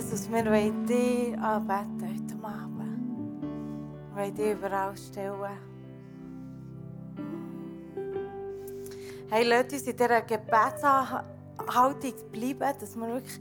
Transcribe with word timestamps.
Jesus, 0.00 0.30
wir 0.30 0.46
wollen 0.46 0.86
dich 0.86 1.38
anbeten 1.38 2.00
heute 2.00 2.34
Abend. 2.42 3.42
Wir 3.42 4.16
wollen 4.16 4.34
dich 4.34 4.52
überall 4.52 4.96
stellen. 4.96 5.58
Hey, 9.28 9.44
lasst 9.46 9.74
uns 9.74 9.82
in 9.82 9.94
dieser 9.94 10.22
Gebetshaltung 10.22 12.14
bleiben, 12.32 12.74
dass 12.80 12.96
wir 12.96 13.08
wirklich, 13.08 13.40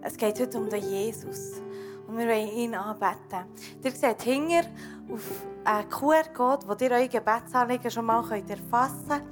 es 0.00 0.16
geht 0.16 0.40
heute 0.40 0.56
um 0.58 0.70
den 0.70 0.82
Jesus. 0.82 1.60
Und 2.08 2.16
wir 2.16 2.26
wollen 2.26 2.48
ihn 2.48 2.74
anbeten. 2.74 3.44
Ihr 3.84 3.90
seht 3.90 4.22
hinter 4.22 4.70
auf 5.12 5.30
einen 5.62 5.90
QR-Code, 5.90 6.68
wo 6.68 6.72
ihr 6.82 6.90
eure 6.90 7.08
Gebetsanliegen 7.08 7.90
schon 7.90 8.06
mal 8.06 8.24
erfassen 8.30 9.08
könnt. 9.08 9.24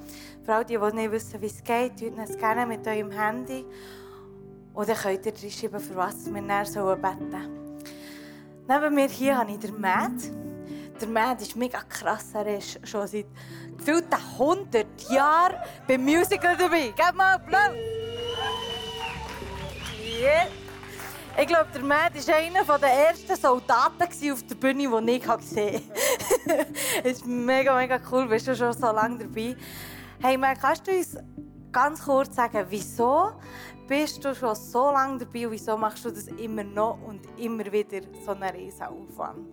Für 0.44 0.56
all 0.56 0.64
die, 0.66 0.76
die 0.76 0.94
nicht 0.94 1.10
wissen, 1.10 1.40
wie 1.40 1.46
es 1.46 1.64
geht, 1.64 1.96
gerne 2.38 2.66
mit 2.66 2.86
eurem 2.86 3.12
Handy. 3.12 3.64
Und 4.72 4.88
dann 4.88 4.96
könnt 4.96 5.26
ihr 5.26 5.32
reinschreiben, 5.32 5.80
für 5.80 5.96
was 5.96 6.32
wir 6.32 6.40
näher 6.40 6.64
sollen 6.64 7.00
beten 7.00 7.60
Neben 8.68 8.94
mir 8.94 9.08
hier 9.08 9.36
habe 9.36 9.50
ich 9.50 9.58
den 9.58 9.80
Matt. 9.80 10.12
Der 11.00 11.08
Matt 11.08 11.42
ist 11.42 11.56
mega 11.56 11.80
krass. 11.88 12.26
Er 12.34 12.58
ist 12.58 12.86
schon 12.86 13.06
seit 13.06 13.26
gefühlten 13.76 14.18
100 14.38 14.86
Jahren 15.10 15.56
beim 15.88 16.04
Musical 16.04 16.56
dabei. 16.56 16.92
Gebt 16.94 17.14
mal 17.14 17.34
Applaus! 17.34 17.74
Yeah. 20.20 20.46
Ich 21.40 21.46
glaube, 21.46 21.68
der 21.72 21.82
Matt 21.82 22.14
war 22.14 22.34
einer 22.36 22.78
der 22.78 23.08
ersten 23.08 23.34
Soldaten 23.34 24.02
auf 24.02 24.42
der 24.42 24.54
Bühne, 24.56 25.02
die 25.06 25.10
ich 25.12 25.22
gesehen 25.22 25.82
habe. 26.46 26.66
Es 27.02 27.12
ist 27.18 27.26
mega, 27.26 27.74
mega 27.74 27.98
cool. 28.10 28.28
Bist 28.28 28.46
du 28.46 28.54
schon 28.54 28.72
so 28.72 28.92
lange 28.92 29.18
dabei? 29.18 29.56
Hey, 30.20 30.36
Matt, 30.36 30.60
kannst 30.60 30.86
du 30.86 30.92
uns 30.92 31.16
ganz 31.72 32.04
kurz 32.04 32.36
sagen, 32.36 32.66
wieso 32.68 33.32
bist 33.90 34.24
du 34.24 34.32
schon 34.36 34.54
so 34.54 34.92
lange 34.92 35.18
dabei 35.18 35.50
wieso 35.50 35.76
machst 35.76 36.04
du 36.04 36.10
das 36.10 36.28
immer 36.28 36.62
noch 36.62 36.96
und 37.08 37.22
immer 37.36 37.64
wieder 37.72 38.00
so 38.24 38.30
einen 38.30 38.44
riesen 38.54 38.84
Aufwand? 38.84 39.52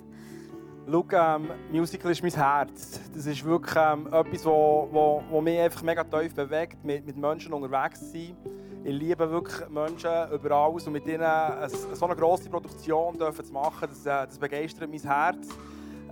Schau, 0.89 1.05
ähm, 1.11 1.49
Musical 1.71 2.11
ist 2.11 2.21
mein 2.21 2.31
Herz. 2.31 3.01
Das 3.13 3.25
ist 3.25 3.43
wirklich 3.43 3.75
ähm, 3.75 4.05
etwas, 4.13 4.45
wo, 4.45 4.87
wo, 4.91 5.23
wo 5.31 5.41
mich 5.41 5.59
einfach 5.59 5.81
mega 5.81 6.03
tief 6.03 6.35
bewegt, 6.35 6.85
mit, 6.85 7.05
mit 7.05 7.17
Menschen 7.17 7.51
unterwegs 7.51 7.99
zu 7.99 8.11
sein. 8.11 8.37
Ich 8.83 8.93
liebe 8.93 9.29
wirklich 9.29 9.67
Menschen 9.69 10.31
über 10.31 10.51
alles 10.51 10.85
und 10.85 10.93
mit 10.93 11.07
ihnen 11.07 11.23
eine, 11.23 11.67
so 11.67 12.05
eine 12.05 12.15
grosse 12.15 12.47
Produktion 12.47 13.17
dürfen 13.17 13.43
zu 13.43 13.51
machen, 13.51 13.89
das, 13.89 14.05
äh, 14.05 14.27
das 14.27 14.37
begeistert 14.37 14.89
mein 14.89 15.01
Herz. 15.01 15.47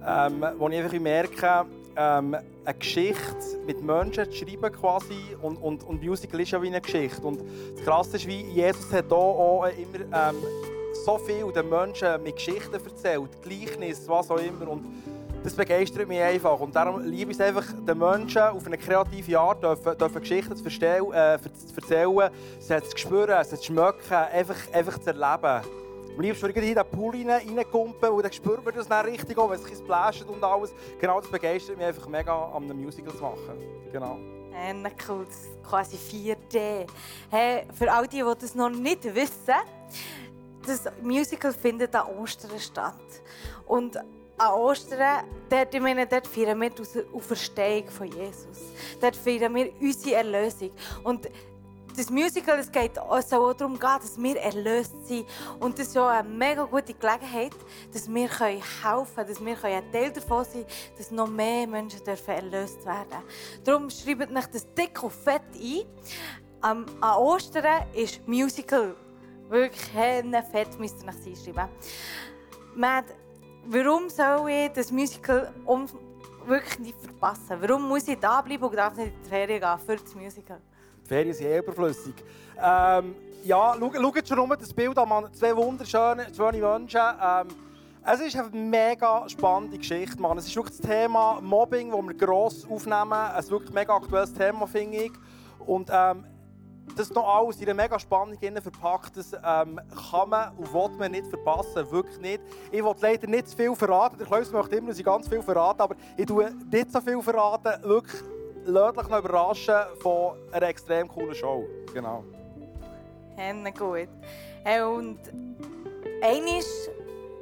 Ähm, 0.04 0.44
wo 0.58 0.68
ich 0.68 0.80
einfach 0.80 1.00
merke, 1.00 1.66
ähm, 1.96 2.36
eine 2.66 2.78
Geschichte 2.78 3.60
mit 3.66 3.82
Menschen 3.84 4.32
zu 4.32 4.38
schreiben 4.38 4.72
quasi 4.72 5.36
und, 5.42 5.58
und, 5.58 5.84
und 5.84 6.04
Musical 6.04 6.40
ist 6.40 6.52
ja 6.52 6.62
wie 6.62 6.68
eine 6.68 6.82
Geschichte. 6.82 7.22
Und 7.22 7.42
das 7.76 7.86
Krasse 7.86 8.18
ist, 8.18 8.28
wie 8.28 8.42
Jesus 8.42 8.92
hat 8.92 9.06
hier 9.08 9.18
auch 9.18 9.66
immer 9.66 10.30
ähm, 10.30 10.36
so 11.06 11.18
viel 11.18 11.52
den 11.52 11.70
Menschen 11.70 12.24
mit 12.24 12.36
Geschichten 12.36 12.74
erzählt, 12.74 13.30
Gleichnis, 13.42 14.08
was 14.08 14.32
auch 14.32 14.38
immer. 14.38 14.70
Und 14.70 14.86
das 15.44 15.54
begeistert 15.54 16.08
mich 16.08 16.20
einfach. 16.20 16.60
Und 16.60 16.76
darum 16.76 17.04
liebe 17.04 17.32
ich 17.32 17.38
es 17.38 17.42
einfach, 17.42 17.66
den 17.88 17.98
Menschen 17.98 18.42
auf 18.42 18.66
eine 18.66 18.78
kreative 18.78 19.40
Art 19.40 19.62
dürfen, 19.62 19.98
dürfen 19.98 20.22
Geschichten 20.22 20.56
zu, 20.56 20.64
verstell, 20.64 21.04
äh, 21.14 21.38
zu 21.40 21.76
erzählen, 21.76 22.32
sie 22.60 22.82
zu 22.90 22.98
spüren, 22.98 23.44
sie 23.44 23.56
zu 23.58 23.66
schmecken, 23.66 24.16
einfach, 24.34 24.56
einfach 24.74 24.98
zu 24.98 25.08
erleben. 25.08 25.85
Am 26.16 26.22
liebsten 26.22 26.44
würde 26.44 26.62
ich 26.62 26.70
in 26.70 26.76
den 26.76 26.86
Pool 26.86 27.14
rein, 27.14 27.30
reinkumpen 27.30 28.10
und 28.10 28.24
dann 28.24 28.32
spürt 28.32 28.64
man 28.64 28.74
das 28.74 28.88
dann 28.88 29.06
richtig, 29.06 29.38
auch, 29.38 29.50
wenn 29.50 29.60
es 29.60 29.66
ein 29.66 29.72
bisschen 29.72 30.30
und 30.30 30.42
alles. 30.42 30.74
Genau 30.98 31.20
das 31.20 31.30
begeistert 31.30 31.78
mich 31.78 31.86
einfach 31.88 32.08
mega, 32.08 32.34
an 32.34 32.64
einem 32.64 32.82
Musical 32.82 33.14
zu 33.14 33.22
machen. 33.22 33.60
Genau. 33.92 34.18
Äh, 34.54 34.74
cool, 35.10 35.26
quasi 35.68 35.98
4D. 35.98 36.88
Hey, 37.30 37.68
für 37.74 37.92
all 37.92 38.08
die, 38.08 38.24
die 38.24 38.34
das 38.40 38.56
noch 38.56 38.70
nicht 38.70 39.04
wissen, 39.14 39.56
das 40.66 40.84
Musical 41.02 41.52
findet 41.52 41.94
an 41.94 42.08
Ostern 42.18 42.58
statt. 42.62 42.96
Und 43.66 43.98
an 43.98 44.54
Ostern, 44.54 45.26
dort, 45.50 45.74
ich 45.76 45.82
meine, 45.82 46.08
dort 46.08 46.28
feiern 46.28 46.62
wir 46.62 46.70
die 46.70 46.84
Auferstehung 47.14 47.90
von 47.90 48.08
Jesus. 48.08 48.72
Dort 49.02 49.18
feiern 49.18 49.54
wir 49.54 49.70
unsere 49.82 50.16
Erlösung. 50.16 50.72
Und 51.04 51.30
das 51.96 52.10
Musical 52.10 52.60
es 52.60 52.72
geht 52.72 52.98
also 52.98 53.48
auch 53.48 53.54
darum, 53.54 53.80
gehen, 53.80 53.98
dass 54.02 54.22
wir 54.22 54.38
erlöst 54.38 54.94
sind. 55.08 55.26
Und 55.60 55.78
das 55.80 55.88
ist 55.88 55.98
auch 55.98 56.08
eine 56.08 56.28
mega 56.28 56.64
gute 56.64 56.94
Gelegenheit, 56.94 57.54
dass 57.94 58.08
wir 58.08 58.30
helfen 58.30 59.16
können, 59.16 59.28
dass 59.28 59.46
wir 59.46 59.64
ein 59.64 59.92
Teil 59.92 60.12
davon 60.12 60.44
sein 60.44 60.54
können, 60.54 60.68
dass 60.98 61.12
noch 61.12 61.28
mehr 61.28 61.68
Menschen 61.68 62.04
dürfen 62.04 62.32
erlöst 62.32 62.86
werden 62.86 63.24
Darum 63.64 63.90
schreibt 63.90 64.36
euch 64.36 64.46
das 64.48 64.74
dick 64.74 65.02
und 65.02 65.14
fett 65.14 65.42
ein. 65.54 65.86
An 66.62 66.86
Ostern 67.18 67.84
ist 67.94 68.28
Musical. 68.28 68.96
Wirklich 69.50 69.92
fett 69.92 70.80
müsst 70.80 71.04
ihr 71.04 71.10
euch 71.10 71.28
einschreiben. 71.28 71.70
Matt, 72.76 73.06
warum 73.68 74.10
soll 74.10 74.50
ich 74.50 74.72
das 74.72 74.92
Musical 74.92 75.54
um 75.66 75.88
wirklich 76.46 76.80
nicht 76.80 77.00
verpassen? 77.00 77.58
Warum 77.62 77.88
muss 77.88 78.08
ich 78.08 78.20
da 78.20 78.42
bleiben 78.42 78.64
und 78.64 78.76
darf 78.76 78.96
nicht 78.96 79.14
in 79.14 79.24
die 79.24 79.30
Ferien 79.30 79.60
gehen 79.60 79.80
für 79.86 79.96
das 79.96 80.16
Musical? 80.16 80.62
Ferien 81.08 81.34
sind 81.34 81.48
eh 81.48 81.60
überflüssig. 81.60 82.16
Ähm, 82.62 83.16
ja, 83.44 83.76
schaut 83.78 84.28
schon 84.28 84.40
um 84.40 84.50
das 84.50 84.74
Bild 84.74 84.98
an, 84.98 85.34
zwei 85.34 85.56
wunderschöne 85.56 86.28
schöne 86.36 86.58
Menschen. 86.58 87.00
Ähm, 87.00 87.48
es 88.08 88.22
ist 88.22 88.36
eine 88.36 88.50
mega 88.50 89.28
spannende 89.30 89.78
Geschichte. 89.78 90.20
Man. 90.22 90.38
Es 90.38 90.48
ist 90.48 90.56
wirklich 90.56 90.78
das 90.78 90.88
Thema 90.88 91.40
Mobbing, 91.42 91.92
das 91.92 92.02
wir 92.02 92.14
gross 92.14 92.68
aufnehmen. 92.70 93.14
Ein 93.14 93.50
wirklich 93.50 93.74
mega 93.74 93.96
aktuelles 93.96 94.34
Thema, 94.34 94.68
finde 94.68 94.98
ich. 94.98 95.12
Und 95.66 95.90
ähm, 95.92 96.26
das 96.96 97.10
noch 97.12 97.28
alles 97.28 97.58
in 97.58 97.64
einer 97.64 97.74
mega 97.74 98.00
Spannung 98.00 98.38
verpackt, 98.38 99.18
das 99.18 99.34
ähm, 99.34 99.80
kann 100.12 100.30
man 100.30 100.56
und 100.56 100.74
will 100.74 100.90
man 100.98 101.12
nicht 101.12 101.28
verpassen. 101.28 101.92
Wirklich 101.92 102.20
nicht. 102.20 102.42
Ich 102.72 102.84
will 102.84 102.94
leider 103.02 103.28
nicht 103.28 103.50
zu 103.50 103.58
viel 103.58 103.76
verraten. 103.76 104.18
Der 104.18 104.28
Klaus 104.28 104.52
möchte 104.52 104.76
immer, 104.76 104.90
dass 104.90 105.00
ich 105.00 105.06
ganz 105.06 105.28
viel 105.28 105.42
verrate, 105.42 105.84
aber 105.84 105.96
ich 106.16 106.26
tue 106.26 106.52
nicht 106.72 106.92
so 106.92 107.02
viel 107.02 107.22
verraten. 107.22 107.84
Wirklich, 107.84 108.22
lasst 108.66 108.98
euch 108.98 109.08
noch 109.08 109.20
überraschen 109.20 109.76
von 110.00 110.38
einer 110.52 110.68
extrem 110.68 111.08
coolen 111.08 111.36
Show. 111.36 111.66
Genau. 111.94 112.24
Henne 113.36 113.72
gut. 113.72 114.10
Hey, 114.64 114.82
und 114.82 115.20
einmal 116.22 116.62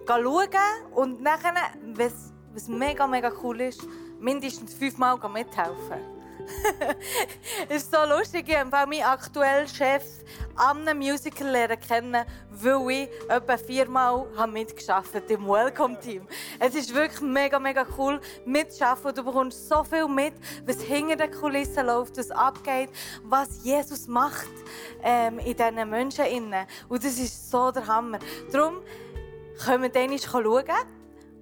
schauen 0.08 0.50
und 0.94 1.22
nachher, 1.22 1.54
wenn 1.82 2.12
was 2.54 2.68
mega, 2.68 3.08
mega 3.08 3.32
cool 3.42 3.62
ist, 3.62 3.82
mindestens 4.20 4.74
fünfmal 4.74 5.18
mithelfen. 5.34 6.13
Ist 7.70 7.92
so 7.92 7.98
lustig, 8.06 8.48
ich 8.48 8.58
habe 8.58 8.70
meinen 8.70 9.04
aktuellen 9.04 9.68
Chef 9.68 10.04
an 10.56 10.88
einem 10.88 11.00
Musical 11.00 11.48
lernen 11.48 11.80
kennen, 11.80 12.26
weil 12.50 12.92
ich 12.92 13.10
etwa 13.30 13.58
viermal 13.58 14.28
mitgearbeitet 14.48 15.24
habe 15.24 15.34
im 15.34 15.48
Welcome-Team. 15.48 16.28
Es 16.60 16.76
ist 16.76 16.94
wirklich 16.94 17.22
mega, 17.22 17.60
mega 17.60 17.86
cool 17.98 18.20
mitzuarbeiten. 18.46 19.16
Du 19.16 19.24
bekommst 19.24 19.68
so 19.68 19.84
viel 19.84 20.08
mit, 20.08 20.34
was 20.66 20.82
hinter 20.82 21.16
den 21.16 21.32
Kulissen 21.32 21.86
läuft, 21.86 22.18
was 22.18 22.32
abgeht, 22.32 22.90
was 23.24 23.64
Jesus 23.64 24.08
macht 24.08 24.52
ähm, 25.02 25.40
in 25.40 25.56
diesen 25.56 25.90
Menschen. 25.90 26.26
Innen. 26.26 26.66
Und 26.88 27.04
das 27.04 27.18
ist 27.18 27.50
so 27.50 27.72
der 27.72 27.88
Hammer. 27.88 28.20
Darum 28.52 28.82
können 29.66 29.92
wir 29.92 30.20
schauen 30.20 30.66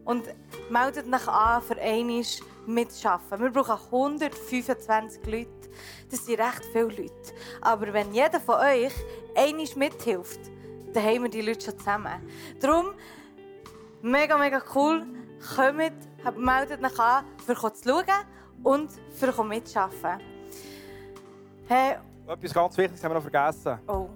und 0.06 0.26
meldet 0.70 1.14
euch 1.14 1.28
an, 1.28 1.62
für 1.62 1.80
einmal 1.80 2.24
mitzuarbeiten. 2.66 3.44
Wir 3.44 3.52
brauchen 3.52 3.86
125 3.92 5.26
Leute. 5.26 5.50
Das 6.10 6.26
sind 6.26 6.40
recht 6.40 6.66
viele 6.72 6.86
Leute. 6.86 7.34
Aber 7.62 7.92
wenn 7.94 8.14
jeder 8.14 8.40
von 8.40 8.56
euch 8.56 8.94
einmal 9.36 9.66
mithilft, 9.76 10.40
dann 10.94 11.04
haben 11.04 11.24
wir 11.24 11.30
die 11.30 11.42
Leute 11.42 11.66
schon 11.66 11.78
zusammen. 11.78 12.22
Darum, 12.60 12.94
mega, 14.02 14.38
mega 14.38 14.62
cool. 14.76 15.06
Kommt, 15.56 16.38
meldet 16.38 16.84
euch 16.84 17.00
an, 17.00 17.26
für 17.46 17.56
zu 17.74 17.90
schauen 17.90 18.04
und 18.64 18.92
für 19.16 19.44
mitzuarbeiten. 19.44 20.22
Hey. 21.68 21.96
Etwas 22.28 22.54
ganz 22.54 22.78
Wichtiges 22.78 23.04
haben 23.04 23.12
wir 23.12 23.16
noch 23.16 23.30
vergessen. 23.30 23.80
Oh. 23.88 24.10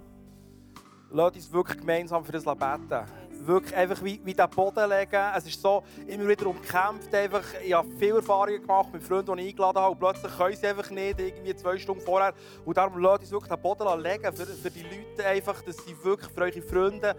Lasst 1.10 1.36
uns 1.36 1.52
wirklich 1.52 1.78
gemeinsam 1.78 2.24
für 2.24 2.32
das 2.32 2.44
beten 2.44 3.06
wirklich 3.44 3.74
einfach 3.76 4.02
wie, 4.02 4.20
wie 4.24 4.34
den 4.34 4.50
Boden 4.50 4.88
legen. 4.88 5.22
Es 5.36 5.46
ist 5.46 5.60
so, 5.60 5.82
immer 6.06 6.28
wieder 6.28 6.46
umkämpft. 6.46 7.14
Einfach, 7.14 7.44
ich 7.64 7.72
habe 7.72 7.88
viele 7.98 8.16
Erfahrungen 8.16 8.60
gemacht 8.60 8.92
mit 8.92 9.02
Freunden, 9.02 9.36
die 9.36 9.42
ich 9.42 9.48
eingeladen 9.50 9.78
habe. 9.78 9.92
Und 9.92 9.98
plötzlich 9.98 10.36
können 10.36 10.56
sie 10.56 10.66
einfach 10.66 10.90
nicht, 10.90 11.20
irgendwie 11.20 11.54
zwei 11.56 11.78
Stunden 11.78 12.02
vorher. 12.02 12.34
Und 12.64 12.76
darum 12.76 12.98
lasst 12.98 13.22
uns 13.22 13.32
wirklich 13.32 13.52
den 13.52 13.62
Boden 13.62 14.00
legen 14.00 14.32
für, 14.32 14.46
für 14.46 14.70
die 14.70 14.82
Leute, 14.82 15.26
einfach, 15.26 15.62
dass 15.62 15.76
sie 15.84 15.96
wirklich 16.02 16.30
für 16.30 16.40
eure 16.42 16.62
Freunde 16.62 17.16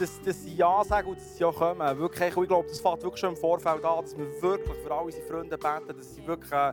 dass, 0.00 0.20
dass 0.22 0.42
sie 0.42 0.54
Ja 0.54 0.82
sagen 0.82 1.08
und 1.08 1.18
dass 1.18 1.36
sie 1.36 1.42
ja 1.42 1.52
kommen. 1.52 1.98
Wirklich, 1.98 2.28
ich 2.28 2.48
glaube, 2.48 2.68
das 2.68 2.80
fängt 2.80 3.02
wirklich 3.02 3.20
schon 3.20 3.30
im 3.30 3.36
Vorfeld 3.36 3.84
an, 3.84 4.02
dass 4.02 4.16
wir 4.16 4.42
wirklich 4.42 4.78
für 4.78 4.94
alle 4.94 5.04
unsere 5.04 5.26
Freunde 5.26 5.58
beten, 5.58 5.94
dass 5.96 6.14
sie 6.14 6.26
wirklich 6.26 6.52
äh, 6.52 6.72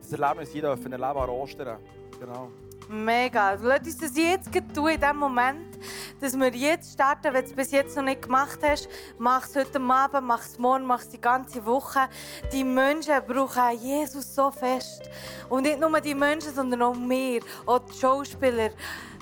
das 0.00 0.12
Erlebnis 0.12 0.52
hier 0.52 0.64
erleben 0.64 0.90
dürfen 0.90 1.02
an 1.02 1.28
Ostern. 1.28 1.78
Genau. 2.20 2.50
Mega. 2.88 3.52
Lass 3.60 3.80
uns 3.80 3.98
das 3.98 4.16
jetzt 4.16 4.50
tun, 4.74 4.88
in 4.88 5.00
dem 5.00 5.16
Moment, 5.18 5.78
dass 6.20 6.34
wir 6.38 6.48
jetzt 6.54 6.94
starten. 6.94 7.34
Wenn 7.34 7.44
du 7.44 7.50
es 7.50 7.52
bis 7.52 7.70
jetzt 7.70 7.94
noch 7.94 8.02
nicht 8.02 8.22
gemacht 8.22 8.58
hast, 8.62 8.88
mach 9.18 9.44
es 9.44 9.54
heute 9.54 9.78
Abend, 9.78 10.26
mach 10.26 10.40
es 10.40 10.58
morgen, 10.58 10.86
mach 10.86 11.00
es 11.00 11.10
die 11.10 11.20
ganze 11.20 11.64
Woche. 11.66 12.08
Die 12.50 12.64
Menschen 12.64 13.14
brauchen 13.26 13.78
Jesus 13.78 14.34
so 14.34 14.50
fest. 14.50 15.02
Und 15.50 15.64
nicht 15.64 15.78
nur 15.78 16.00
die 16.00 16.14
Menschen, 16.14 16.54
sondern 16.54 16.80
auch 16.80 16.96
wir, 16.96 17.42
auch 17.66 17.80
die 17.80 17.98
Schauspieler. 17.98 18.70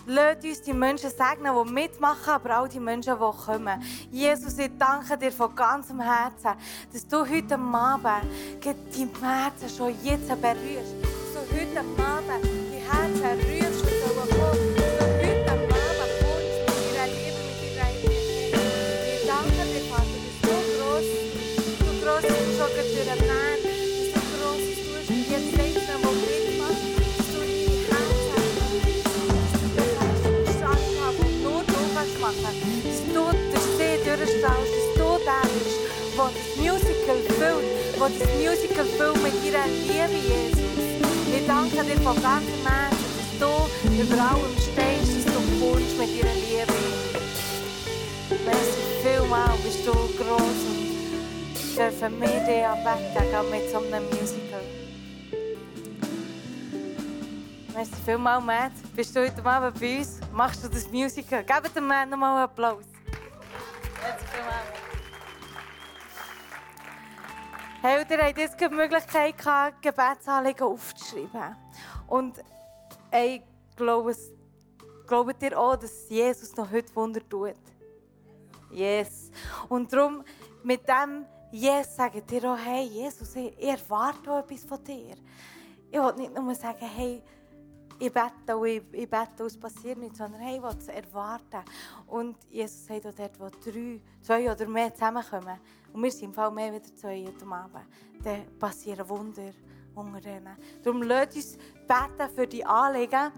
Lass 0.09 0.45
uns 0.45 0.63
die 0.63 0.73
Menschen 0.73 1.11
segnen, 1.11 1.53
die 1.53 1.73
mitmachen, 1.73 2.35
aber 2.35 2.61
auch 2.61 2.69
die 2.69 2.79
Menschen, 2.79 3.17
die 3.19 3.45
kommen. 3.45 3.83
Jesus, 4.13 4.57
ich 4.59 4.71
danke 4.79 5.19
dir 5.19 5.33
von 5.33 5.53
ganzem 5.57 5.99
Herzen, 6.01 6.53
dass 6.93 7.09
du 7.09 7.29
heute 7.29 7.59
Abend 7.59 8.31
die 8.63 9.09
Herzen 9.21 9.77
schon 9.77 9.93
jetzt 10.05 10.29
berührst. 10.41 10.95
So 11.35 11.41
heute 11.53 11.81
Abend 11.81 12.56
wo 36.17 36.25
das 36.25 36.57
Musical 36.57 37.17
füllt, 37.39 37.99
wo 37.99 38.05
das 38.05 38.29
Musical 38.41 38.87
füllt 38.97 39.23
mit 39.23 39.45
ihrer 39.45 39.67
Liebe, 39.67 40.17
Jesus. 40.27 40.96
Ich 41.37 41.47
danke 41.47 41.85
dir 41.85 42.01
von 42.01 42.15
ganzem 42.23 42.67
Herzen, 42.67 43.11
dass 43.19 43.39
du 43.39 44.03
über 44.03 44.23
allem 44.23 44.57
stehst, 44.57 45.27
dass 45.27 45.35
du 45.35 45.41
kommst 45.61 45.99
mit 45.99 46.09
ihrer 46.17 46.33
Liebe. 46.33 46.73
Merci 48.47 48.81
vielmals, 49.03 49.61
bist 49.63 49.87
du 49.87 49.93
gross 49.93 50.41
und 50.41 51.77
dürfen 51.77 52.21
wir 52.21 52.41
dich 52.41 52.67
anbeten 52.67 53.51
mit 53.51 53.71
so 53.71 53.79
einem 53.79 54.05
Musical. 54.07 54.63
Merci 57.75 57.93
vielmals, 58.07 58.45
Matt. 58.45 58.73
Bist 58.95 59.15
du 59.15 59.21
heute 59.21 59.45
Abend 59.45 59.79
bei 59.79 59.99
uns? 59.99 60.21
Machst 60.33 60.65
du 60.65 60.69
das 60.69 60.91
Musical? 60.91 61.45
Gebt 61.45 61.77
dem 61.77 61.87
Matt 61.87 62.09
nochmal 62.09 62.31
einen 62.31 62.45
Applaus. 62.45 62.85
Merci 64.03 64.25
vielmals. 64.33 64.86
Hey, 67.89 68.05
ihr 68.11 68.19
habt 68.19 68.37
jetzt 68.37 68.61
die 68.61 68.69
Möglichkeit 68.69 69.39
gehabt, 69.39 69.81
Gebetsanliegen 69.81 70.67
aufzuschreiben. 70.67 71.55
Und 72.09 72.43
ich 73.13 73.43
glaube, 73.77 74.13
glaubt 75.07 75.41
ihr 75.41 75.57
auch, 75.57 75.77
dass 75.77 76.09
Jesus 76.09 76.57
noch 76.57 76.69
heute 76.69 76.93
Wunder 76.97 77.21
tut? 77.29 77.55
Yes. 78.73 79.31
Und 79.69 79.93
darum, 79.93 80.25
mit 80.65 80.81
dem 80.89 81.27
Yes 81.53 81.95
sagt 81.95 82.33
ihr 82.33 82.51
auch, 82.51 82.59
hey, 82.59 82.87
Jesus, 82.87 83.37
ich 83.37 83.57
erwarte 83.63 84.33
auch 84.33 84.41
etwas 84.41 84.65
von 84.65 84.83
dir. 84.83 85.15
Ich 85.89 85.97
will 85.97 86.15
nicht 86.17 86.35
nur 86.35 86.57
sagen, 86.57 86.91
hey, 86.93 87.23
ich 87.99 88.13
bete 88.13 88.57
und 88.57 88.67
ich, 88.67 88.83
ich 88.93 89.09
bete 89.09 89.43
und 89.43 89.47
es 89.47 89.59
passiert 89.59 89.99
nichts, 89.99 90.19
sondern 90.19 90.41
hey, 90.41 90.61
es 90.79 90.89
erwarten. 90.89 91.63
Und 92.07 92.37
Jesus 92.51 92.87
sagt 92.87 93.07
auch 93.07 93.15
dort, 93.15 93.41
wo 93.41 93.49
drei, 93.49 94.01
zwei 94.21 94.51
oder 94.51 94.67
mehr 94.67 94.93
zusammenkommen, 94.93 95.59
und 95.93 96.03
wir 96.03 96.11
sind 96.11 96.25
im 96.25 96.35
Fall 96.35 96.51
mehr 96.51 96.73
wieder 96.73 96.95
zwei 96.95 97.25
heute 97.25 97.47
Abend, 97.47 97.87
dann 98.23 98.59
passieren 98.59 99.09
Wunder 99.09 99.53
unter 99.95 100.21
denen. 100.21 100.57
Darum 100.83 101.03
lasst 101.03 101.37
uns 101.37 101.57
beten 101.87 102.35
für 102.35 102.47
die 102.47 102.65
Anliegen. 102.65 103.33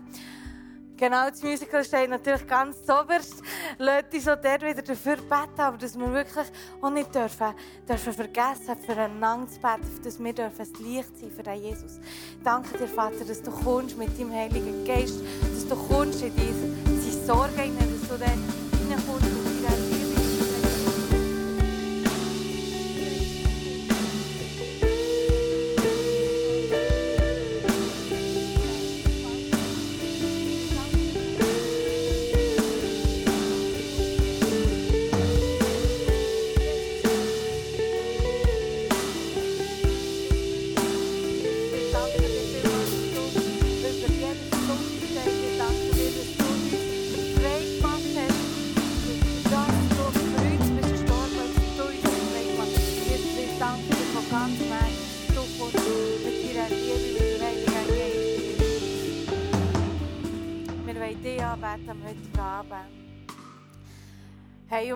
Genau, 0.99 1.31
das 1.31 1.45
Musical 1.45 1.85
steht 1.85 2.11
natürlich 2.11 2.45
ganz 2.45 2.79
oberst. 2.83 3.41
Lasst 3.79 4.13
uns 4.13 4.27
auch 4.27 4.43
dort 4.43 4.63
wieder 4.63 4.83
dafür 4.83 5.15
beten, 5.15 5.61
aber 5.61 5.79
dass 5.79 5.97
wir 5.97 6.13
wirklich 6.13 6.47
auch 6.83 6.91
nicht 6.91 7.15
dürfen, 7.15 7.55
dürfen 7.89 8.13
vergessen, 8.13 8.77
füreinander 8.85 9.49
zu 9.49 9.61
beten, 9.61 10.03
dass 10.03 10.19
wir 10.19 10.33
dürfen 10.33 10.59
das 10.59 10.81
Licht 10.81 11.17
sein 11.17 11.31
für 11.31 11.45
den 11.45 11.63
Jesus. 11.63 12.01
Danke 12.43 12.77
dir, 12.77 12.89
Vater, 12.89 13.25
dass 13.25 13.41
du 13.41 13.53
kommst 13.53 13.97
mit 13.97 14.19
deinem 14.19 14.33
Heiligen 14.33 14.85
Geist, 14.85 15.21
dass 15.55 15.69
du 15.69 15.77
kommst 15.77 16.21
in 16.21 16.35
diese 16.35 17.27
Sorge, 17.27 17.53
dass 17.55 18.09
du 18.09 18.19
dann 18.19 18.45
reinkommst. 18.91 19.48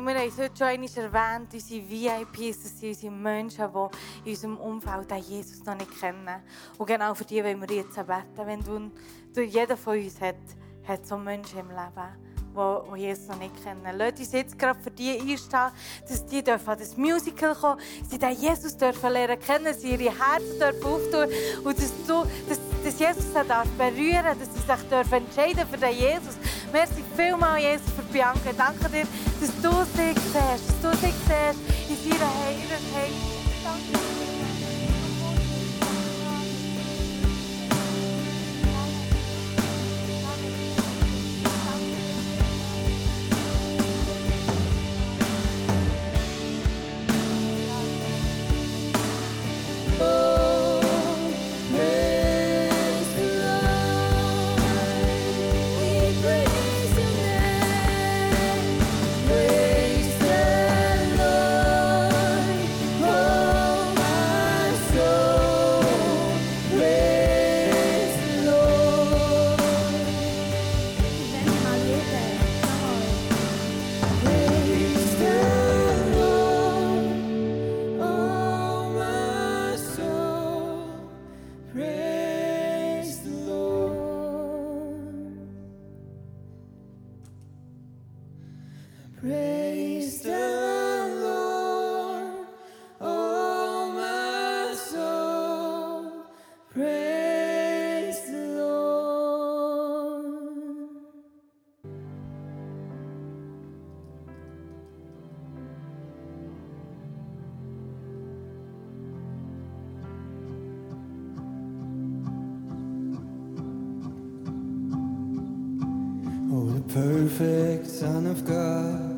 Und 0.02 0.08
wir 0.08 0.18
haben 0.18 0.28
es 0.28 0.58
schon 0.58 0.66
einmal 0.66 0.88
erwähnt, 0.96 1.54
unsere 1.54 1.88
VIPs, 1.88 2.62
das 2.62 2.80
sind 2.80 2.88
unsere 2.88 3.12
Menschen, 3.12 3.68
die 3.72 4.30
in 4.30 4.34
unserem 4.34 4.56
Umfeld 4.56 5.12
Jesus 5.28 5.64
noch 5.64 5.76
nicht 5.76 6.00
kennen. 6.00 6.42
Und 6.76 6.86
genau 6.86 7.14
für 7.14 7.24
die 7.24 7.42
wollen 7.44 7.60
wir 7.60 7.76
jetzt 7.76 7.94
beten. 7.94 8.46
Wenn 8.46 8.60
du, 8.64 8.90
du 9.32 9.42
jeder 9.42 9.76
von 9.76 9.96
uns 9.96 10.20
hat, 10.20 10.34
hat 10.88 11.06
so 11.06 11.16
Menschen 11.16 11.60
im 11.60 11.68
Leben, 11.68 12.31
die 12.54 13.00
Jesus 13.00 13.28
noch 13.28 13.38
nicht 13.38 13.62
kennen. 13.62 13.80
Lass 13.96 14.18
uns 14.18 14.32
jetzt 14.32 14.58
gerade 14.58 14.78
für 14.80 14.90
die 14.90 15.18
einstehen, 15.18 15.70
dass 16.08 16.26
die 16.26 16.42
dürfen 16.42 16.68
an 16.68 16.78
das 16.78 16.96
Musical 16.96 17.54
kommen, 17.54 17.80
sie 18.08 18.18
den 18.18 18.32
Jesus 18.32 18.76
dürfen 18.76 19.12
lernen 19.12 19.38
kennen, 19.40 19.74
sie 19.74 19.90
ihre 19.90 20.16
Herzen 20.18 20.58
dürfen 20.58 20.84
auftun 20.84 21.28
und 21.64 21.78
dass, 21.78 21.92
du, 22.06 22.24
dass, 22.48 22.60
dass 22.84 22.98
Jesus 22.98 23.24
sie 23.24 23.48
darf 23.48 23.68
berühren 23.78 24.38
dass 24.38 24.48
sie 24.54 24.60
sich 24.60 24.88
dürfen 24.88 25.14
entscheiden 25.14 25.66
für 25.70 25.78
den 25.78 25.94
Jesus. 25.94 26.36
Merci 26.72 27.04
vielmals, 27.16 27.62
Jesus, 27.62 27.90
für 27.96 28.02
Bianca. 28.12 28.52
Danke 28.56 28.88
dir, 28.88 29.06
dass 29.40 29.62
du 29.62 29.84
sie 29.96 30.14
siehst, 30.14 30.34
dass 30.34 30.80
du 30.82 30.96
sie 30.98 31.12
siehst 31.12 32.04
in 32.04 32.10
ihrer 32.10 32.20
Heimat. 32.20 33.12
Danke 33.64 34.11
Son 117.84 118.26
of 118.26 118.44
God 118.44 119.11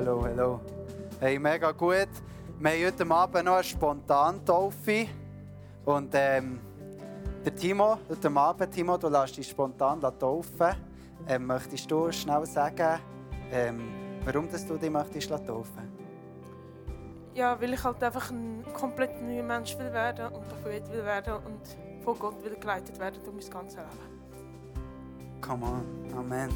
Hello, 0.00 0.24
hello. 0.24 0.60
Hey, 1.20 1.38
mega 1.38 1.72
gut. 1.72 2.08
Wir 2.58 2.70
haben 2.70 2.86
heute 2.86 3.10
Abend 3.10 3.44
noch 3.44 3.56
eine 3.56 3.64
Spontantaufe. 3.64 5.08
Und 5.84 6.10
ähm, 6.14 6.58
der 7.44 7.54
Timo, 7.54 7.98
heute 8.08 8.34
Abend, 8.34 8.72
Timo, 8.72 8.96
du 8.96 9.10
lässt 9.10 9.36
dich 9.36 9.50
spontan 9.50 10.00
taufen. 10.00 10.74
Ähm, 11.28 11.44
möchtest 11.44 11.90
du 11.90 12.10
schnell 12.12 12.46
sagen, 12.46 12.98
ähm, 13.52 13.90
warum 14.24 14.50
dass 14.50 14.66
du 14.66 14.78
dich 14.78 14.88
möchtest 14.88 15.28
taufen 15.28 15.92
Ja, 17.34 17.60
weil 17.60 17.74
ich 17.74 17.84
halt 17.84 18.02
einfach 18.02 18.30
ein 18.30 18.64
komplett 18.72 19.20
neuer 19.20 19.42
Mensch 19.42 19.78
will 19.78 19.92
werden 19.92 20.28
und 20.28 20.48
Prophet 20.48 20.90
will 20.90 21.04
werden 21.04 21.34
und 21.34 22.02
von 22.02 22.18
Gott 22.18 22.42
will 22.42 22.56
geleitet 22.58 22.98
werden 22.98 23.20
durch 23.22 23.36
mein 23.36 23.52
ganzes 23.52 23.76
Leben. 23.76 25.42
Come 25.42 25.66
on. 25.66 25.84
Amen. 26.16 26.48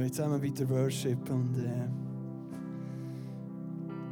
Wollen 0.00 0.12
zusammen 0.12 0.42
weiter 0.42 0.68
worshipen 0.68 1.30
und 1.30 1.58
äh, 1.58 1.88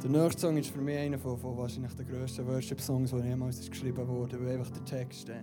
der 0.03 0.09
nächste 0.09 0.41
Song 0.41 0.55
ist 0.57 0.69
für 0.69 0.81
mich 0.81 0.97
einer 0.97 1.17
von, 1.17 1.37
von 1.37 1.57
wahrscheinlich 1.57 1.93
den 1.93 2.07
grössten 2.07 2.47
Worship-Songs, 2.47 3.09
der 3.11 3.25
jemals 3.25 3.67
geschrieben 3.67 4.07
wurde, 4.07 4.39
weil 4.39 4.51
einfach 4.53 4.69
der 4.69 4.85
Text 4.85 5.29
äh, 5.29 5.41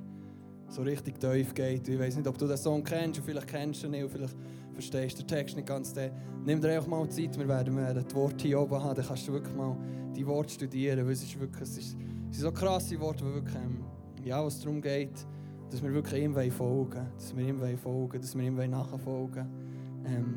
so 0.68 0.82
richtig 0.82 1.18
tief 1.18 1.52
geht. 1.52 1.88
Ich 1.88 1.98
weiß 1.98 2.16
nicht, 2.16 2.28
ob 2.28 2.38
du 2.38 2.46
den 2.46 2.56
Song 2.56 2.84
kennst, 2.84 3.18
und 3.18 3.26
vielleicht 3.26 3.48
kennst 3.48 3.82
du 3.82 3.88
ihn 3.88 3.92
nicht, 3.92 4.08
vielleicht 4.08 4.36
verstehst 4.72 5.18
du 5.18 5.22
den 5.24 5.28
Text 5.28 5.56
nicht 5.56 5.66
ganz. 5.66 5.92
Dann 5.92 6.12
nimm 6.44 6.60
dir 6.60 6.76
einfach 6.76 6.88
mal 6.88 7.08
Zeit, 7.08 7.36
wir 7.36 7.48
werden, 7.48 7.74
wir 7.76 7.82
werden 7.82 8.04
die 8.08 8.14
Worte 8.14 8.46
hier 8.46 8.60
oben 8.60 8.82
haben, 8.82 8.94
dann 8.94 9.04
kannst 9.04 9.26
du 9.26 9.32
wirklich 9.32 9.54
mal 9.56 9.76
die 10.14 10.26
Worte 10.26 10.54
studieren, 10.54 11.04
weil 11.04 11.12
es 11.12 11.24
ist 11.24 11.38
wirklich, 11.40 11.62
es, 11.62 11.76
ist, 11.76 11.96
es 12.30 12.38
sind 12.38 12.44
so 12.44 12.52
krasse 12.52 12.98
Worte, 13.00 13.24
wo 13.24 13.34
wirklich, 13.34 13.56
ähm, 13.56 13.84
ja, 14.24 14.44
was 14.44 14.60
darum 14.60 14.80
geht, 14.80 15.26
dass 15.70 15.82
wir 15.82 15.92
wirklich 15.92 16.22
ihm 16.22 16.34
wollen 16.34 16.52
folgen 16.52 17.06
dass 17.16 17.36
wir 17.36 17.48
ihm 17.48 17.60
wollen 17.60 17.76
folgen 17.76 18.20
dass 18.20 18.36
wir 18.36 18.44
ihm 18.44 18.56
wollen 18.56 18.70
nachfolgen 18.70 19.65
ähm, 20.06 20.34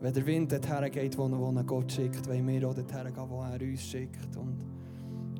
wenn 0.00 0.12
der 0.12 0.26
Wind 0.26 0.52
dorthin 0.52 0.90
geht, 0.90 1.16
wo, 1.16 1.30
wo 1.30 1.50
er 1.56 1.64
Gott 1.64 1.90
schickt, 1.92 2.26
wollen 2.28 2.46
wir 2.46 2.68
auch 2.68 2.74
dorthin 2.74 3.12
gehen, 3.14 3.24
wo 3.30 3.42
er 3.42 3.60
uns 3.60 3.82
schickt. 3.82 4.36
Und, 4.36 4.58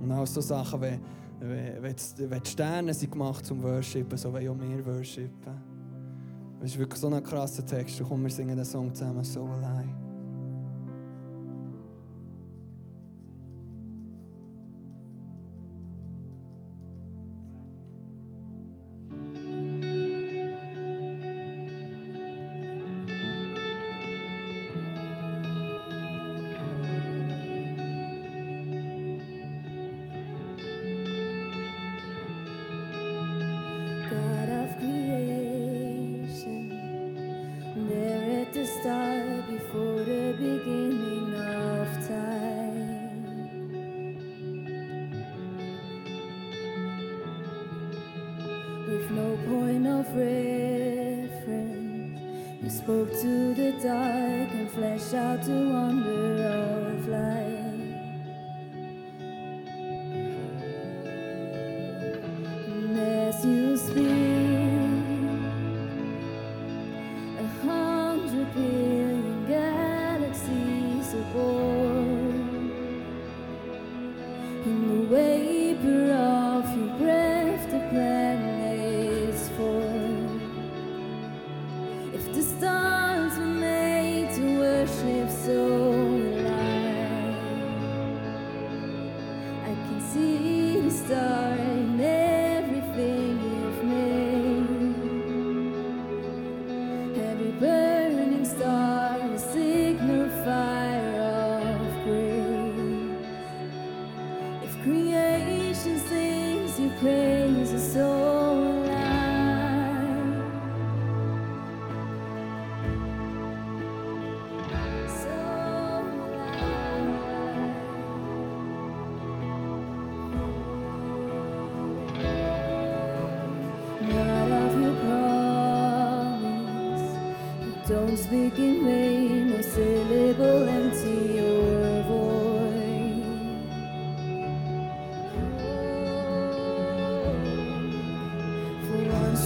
und 0.00 0.12
auch 0.12 0.26
so 0.26 0.40
Sachen, 0.40 0.80
wenn, 0.80 1.00
wenn, 1.40 1.82
wenn 1.82 2.42
die- 2.42 2.50
Sterne 2.50 2.94
sind 2.94 3.12
gemacht 3.12 3.44
zum 3.44 3.62
Worshipen, 3.62 4.16
so 4.16 4.32
wollen 4.32 4.48
auch 4.48 4.58
wir 4.58 4.86
worshipen. 4.86 5.74
Das 6.60 6.70
ist 6.70 6.78
wirklich 6.78 6.98
so 7.00 7.08
ein 7.08 7.22
krasser 7.22 7.64
Text. 7.66 8.02
Komm, 8.08 8.22
wir 8.22 8.30
singen 8.30 8.56
den 8.56 8.64
Song 8.64 8.94
zusammen, 8.94 9.22
so 9.24 9.44
allein. 9.44 10.03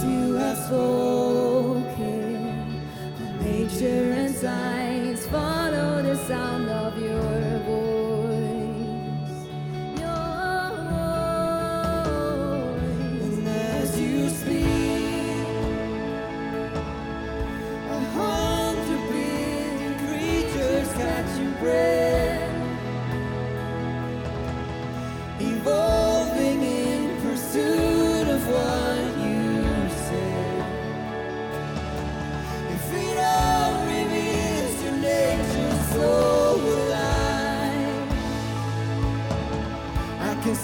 You 0.03 0.35
have 0.35 0.57
spoken, 0.57 1.81
all 3.21 3.43
nature 3.43 4.11
and 4.13 4.33
science 4.33 5.25
follow 5.27 6.01
the 6.01 6.15
sound 6.27 6.69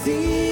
see 0.06 0.45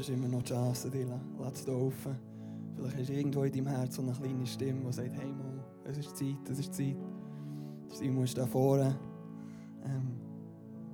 ist 0.00 0.10
immer 0.10 0.28
noch 0.28 0.42
die 0.42 0.50
Chance, 0.52 0.90
dich 0.90 1.06
lass 1.38 1.64
taufen. 1.64 2.16
Vielleicht 2.74 3.00
ist 3.00 3.10
irgendwo 3.10 3.42
in 3.44 3.52
deinem 3.52 3.66
Herz 3.66 3.96
so 3.96 4.02
eine 4.02 4.12
kleine 4.12 4.46
Stimme, 4.46 4.80
die 4.86 4.92
sagt, 4.92 5.12
hey 5.12 5.32
Mann, 5.32 5.60
es 5.84 5.98
ist 5.98 6.16
Zeit, 6.16 6.48
es 6.50 6.58
ist 6.58 6.74
Zeit. 6.74 6.96
Du 8.00 8.10
musst 8.10 8.38
da 8.38 8.46
vorne. 8.46 8.98
Ähm, 9.84 10.20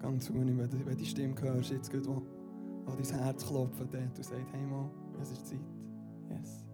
gang 0.01 0.21
zu 0.21 0.33
ihm, 0.35 0.59
wenn 0.59 0.71
du 0.71 0.97
die 0.97 1.07
Stimme 1.07 1.35
hörst, 1.41 1.71
jetzt 1.71 1.91
geht, 1.91 2.07
wo, 2.07 2.23
wo 2.85 2.93
dein 2.93 3.21
Herz 3.21 3.47
klopft, 3.47 3.81
und 3.81 3.93
du 3.93 4.23
sagst, 4.23 4.33
hey 4.53 4.67
Mann, 4.67 4.91
es 5.21 5.31
ist 5.31 5.47
Zeit. 5.47 5.61
Yes. 6.31 6.66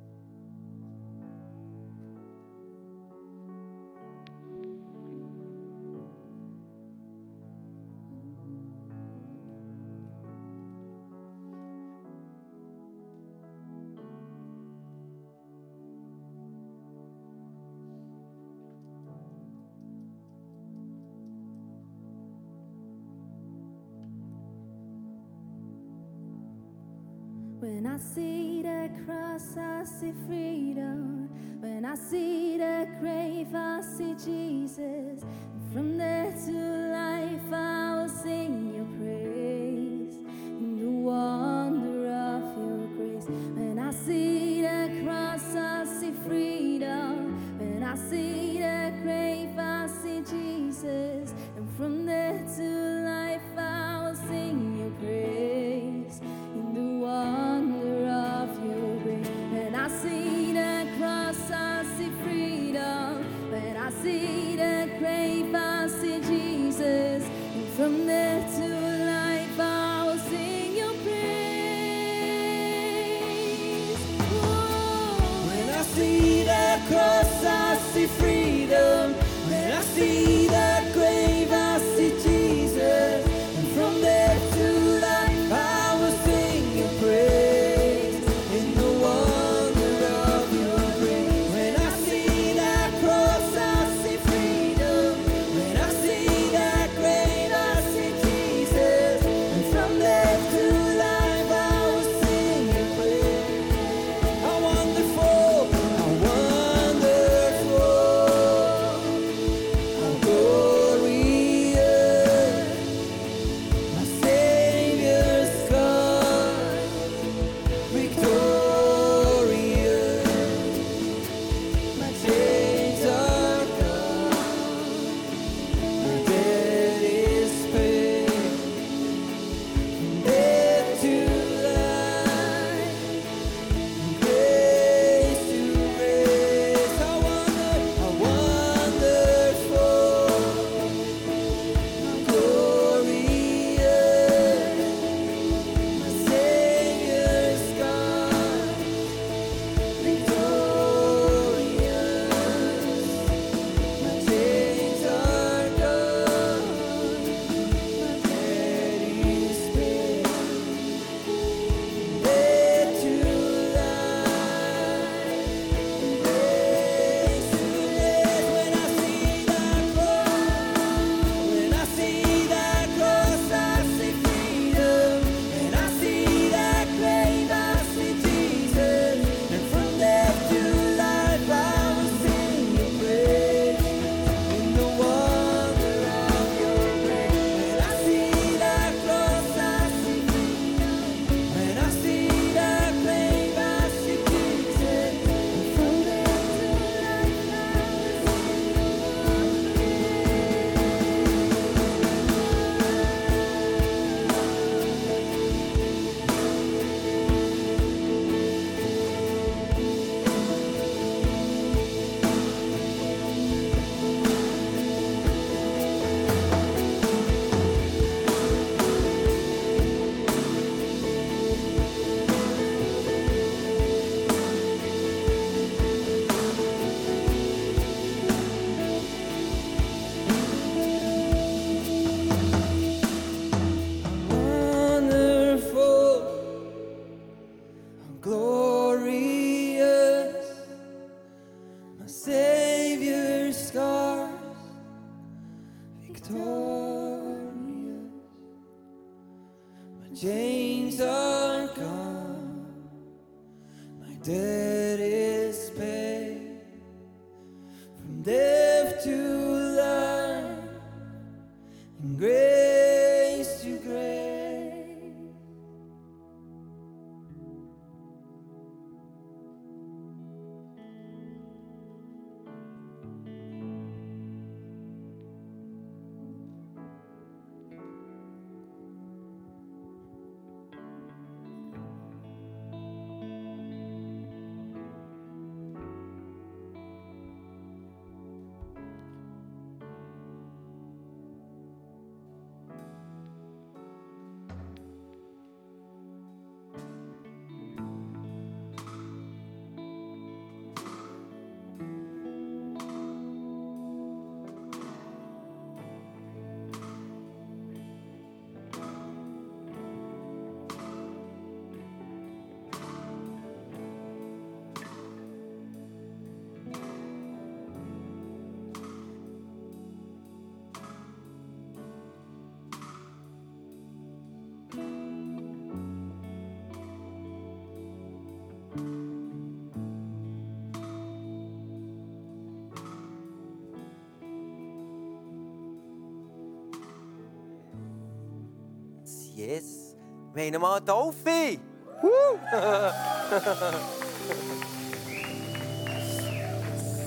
Yes. 339.43 339.97
Wir 340.35 340.53
haben 340.53 340.61
mal 340.61 340.77
eine 340.77 340.85
Taufe. 340.85 341.59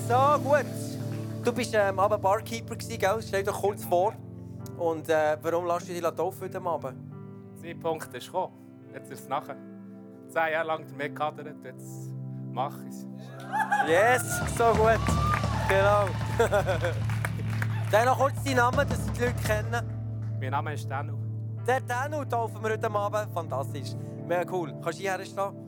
so, 0.06 0.38
gut. 0.44 0.66
Du 1.42 1.52
bist 1.52 1.74
ähm, 1.74 1.98
aber 1.98 2.18
Barkeeper, 2.18 2.76
gewesen, 2.76 2.98
gell? 2.98 3.22
Stell 3.22 3.42
dir 3.42 3.50
doch 3.50 3.62
kurz 3.62 3.84
vor. 3.84 4.12
Und 4.76 5.08
äh, 5.08 5.38
warum 5.40 5.66
lässt 5.66 5.88
du 5.88 5.94
dich 5.94 6.02
taufen 6.02 6.42
heute 6.42 6.60
Abend? 6.60 6.98
Zeitpunkt 7.58 8.12
ist 8.12 8.26
gekommen. 8.26 8.52
Jetzt 8.92 9.10
ist 9.10 9.20
es 9.20 9.28
nachher. 9.28 9.56
Zehn 10.28 10.52
Jahre 10.52 10.66
lang 10.66 10.86
damit 10.86 11.16
gehadert, 11.16 11.64
jetzt 11.64 12.12
mache 12.52 12.82
ich 12.82 12.90
es. 12.90 13.06
Yes, 13.88 14.40
so 14.58 14.72
gut. 14.72 15.00
Genau. 15.68 16.06
Dann 17.90 18.04
noch 18.04 18.18
kurz 18.18 18.44
deinen 18.44 18.56
Namen, 18.56 18.86
dass 18.86 19.06
die 19.12 19.20
Leute 19.20 19.42
kennen. 19.42 20.38
Mein 20.38 20.50
Name 20.50 20.74
ist 20.74 20.90
Danu. 20.90 21.15
Der 21.66 21.80
Danu 21.80 22.24
taufen 22.24 22.62
wir 22.62 22.70
heute 22.70 22.88
Abend. 22.90 23.32
Fantastisch. 23.34 23.90
Mega 24.28 24.44
cool. 24.52 24.72
Kannst 24.82 24.98
du 25.00 25.02
hierher 25.02 25.24
stehen? 25.24 25.65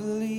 Believe 0.00 0.29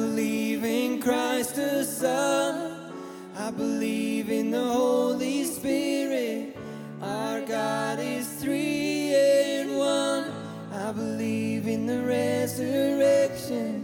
believe 0.00 0.64
in 0.64 1.02
Christ 1.02 1.56
the 1.56 1.84
Son. 1.84 2.90
I 3.36 3.50
believe 3.50 4.30
in 4.30 4.50
the 4.50 4.64
Holy 4.64 5.44
Spirit. 5.44 6.56
Our 7.02 7.42
God 7.42 7.98
is 7.98 8.26
three 8.42 9.14
in 9.14 9.76
one. 9.76 10.24
I 10.72 10.92
believe 10.92 11.68
in 11.68 11.84
the 11.84 12.00
resurrection 12.00 13.79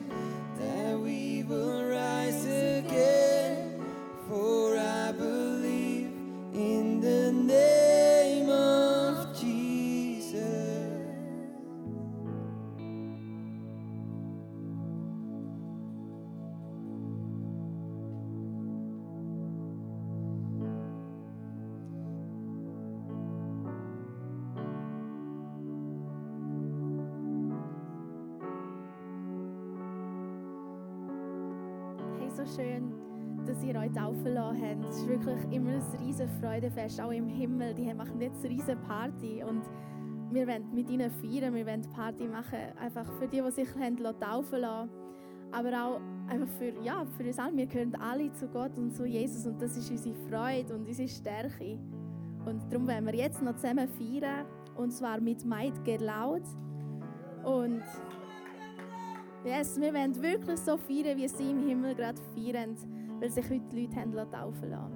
Freudefest, 36.41 37.01
auch 37.01 37.11
im 37.11 37.28
Himmel. 37.28 37.74
Die 37.74 37.93
machen 37.95 38.20
jetzt 38.20 38.45
eine 38.45 38.55
riesen 38.55 38.80
Party 38.82 39.43
und 39.43 39.62
wir 40.30 40.47
wollen 40.47 40.74
mit 40.74 40.91
ihnen 40.91 41.11
feiern, 41.11 41.55
wir 41.55 41.66
wollen 41.66 41.82
Party 41.95 42.26
machen, 42.26 42.59
einfach 42.80 43.11
für 43.18 43.28
die, 43.28 43.41
die 43.41 43.51
sich 43.51 43.68
haben 43.76 43.97
taufen 44.20 44.61
lassen. 44.61 44.91
Aber 45.53 45.70
auch 45.70 46.01
einfach 46.28 46.49
für, 46.59 46.72
ja, 46.82 47.05
für 47.16 47.24
uns 47.24 47.39
alle. 47.39 47.57
Wir 47.57 47.66
gehören 47.66 47.95
alle 47.95 48.32
zu 48.32 48.49
Gott 48.49 48.76
und 48.76 48.93
zu 48.93 49.07
Jesus 49.07 49.47
und 49.47 49.62
das 49.62 49.76
ist 49.76 49.91
unsere 49.91 50.14
Freude 50.28 50.74
und 50.74 50.87
unsere 50.87 51.09
Stärke. 51.09 51.78
Und 52.45 52.62
darum 52.70 52.87
wollen 52.87 53.07
wir 53.07 53.14
jetzt 53.14 53.43
noch 53.43 53.55
zusammen 53.55 53.89
feiern 53.89 54.47
und 54.76 54.93
zwar 54.93 55.20
mit 55.20 55.45
Might 55.45 55.84
Get 55.84 56.01
Loud. 56.01 56.43
Und 57.45 57.82
Yes, 59.47 59.80
wir 59.80 59.95
wollen 59.95 60.20
wirklich 60.20 60.59
so 60.59 60.76
feiern, 60.76 61.16
wie 61.16 61.28
sie 61.28 61.53
im 61.53 61.61
Himmel 61.68 61.95
gerade 61.95 62.20
feiern, 62.34 62.76
weil 63.20 63.30
sich 63.30 63.49
heute 63.49 63.62
die 63.70 63.82
Leute 63.82 63.95
haben 63.95 64.12
taufen 64.12 64.70
lassen. 64.70 64.95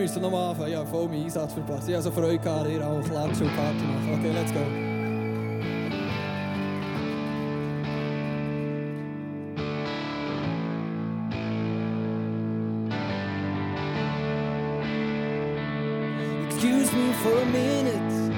müssen 0.00 0.22
nochmal 0.22 0.50
anfangen. 0.50 0.72
Ja, 0.72 0.84
voll 0.84 1.08
meinen 1.08 1.24
Einsatz 1.24 1.52
verpasst. 1.52 1.88
Ich 1.88 1.94
habe 1.94 2.02
so 2.02 2.10
Freude 2.10 2.38
gehabt, 2.38 2.66
hier 2.68 2.86
auch 2.86 3.02
Klatsch 3.02 3.40
und 3.40 3.54
Party 3.56 3.84
machen. 3.84 4.18
Okay, 4.18 4.32
let's 4.32 4.52
go. 4.52 4.60
Excuse 16.48 16.92
me 16.92 17.12
for 17.22 17.38
a 17.38 17.46
minute, 17.46 18.32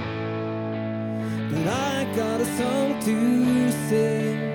but 1.50 1.66
I 1.68 2.06
got 2.16 2.40
a 2.40 2.44
song 2.56 2.98
to 3.00 3.70
sing. 3.88 4.51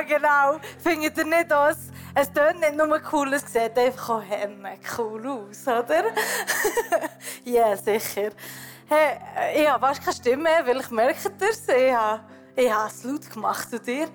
Ja 0.00 0.18
genau, 0.18 0.60
findet 0.78 1.16
ihr 1.16 1.24
nicht 1.24 1.52
aus? 1.52 1.76
Es 2.14 2.32
tönt 2.32 2.60
nicht 2.60 2.76
nur 2.76 3.00
cool, 3.12 3.32
es 3.34 3.42
sieht 3.52 3.78
einfach 3.78 4.10
auch 4.10 4.98
cool 4.98 5.26
aus, 5.26 5.62
oder? 5.66 6.04
ja, 7.44 7.76
sicher. 7.76 8.30
Hey, 8.86 9.20
ich 9.54 9.68
habe 9.68 9.86
fast 9.86 10.00
keine 10.00 10.16
Stimme 10.16 10.42
mehr, 10.42 10.66
weil 10.66 10.80
ich 10.80 10.90
merke 10.90 11.30
das. 11.38 11.68
Ich 11.68 11.92
habe, 11.92 12.22
ich 12.56 12.72
habe 12.72 12.88
es 12.88 13.04
laut 13.04 13.30
gemacht, 13.30 13.68
und 13.72 13.86
dir? 13.86 14.08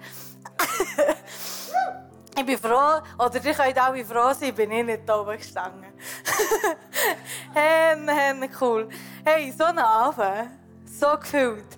ich 2.38 2.46
bin 2.46 2.58
froh, 2.58 3.02
oder 3.18 3.44
ihr 3.44 3.54
könnt 3.54 3.78
alle 3.78 4.04
froh 4.04 4.34
sein, 4.34 4.54
bin 4.54 4.72
ich 4.72 4.86
nicht 4.86 5.10
oben 5.10 5.38
gestanden. 5.38 5.86
henne, 7.54 8.14
henne 8.14 8.50
cool. 8.60 8.90
Hey, 9.24 9.54
so 9.58 9.64
ein 9.64 9.80
Abend, 9.80 10.50
so 10.86 11.18
gefühlt. 11.18 11.78